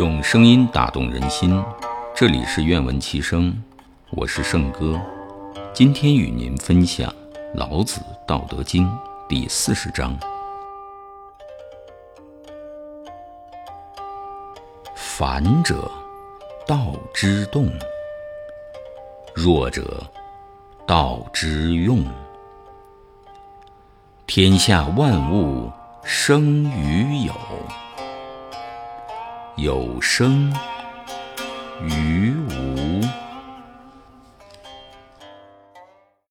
[0.00, 1.62] 用声音打动人心，
[2.14, 3.54] 这里是愿闻其声，
[4.12, 4.98] 我是圣哥。
[5.74, 7.10] 今天与您分享
[7.52, 8.86] 《老子·道德经》
[9.28, 10.18] 第四十章：
[14.94, 15.92] 反者，
[16.66, 17.66] 道之动；
[19.34, 20.02] 弱者，
[20.86, 22.02] 道之用。
[24.26, 25.70] 天下万物
[26.02, 27.34] 生于有。
[29.60, 30.50] 有声
[31.86, 32.39] 鱼。